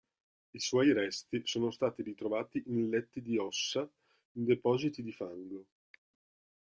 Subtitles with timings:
[0.55, 3.81] I suoi resti sono stati ritrovati in letti di ossa
[4.31, 5.65] in depositi di fango.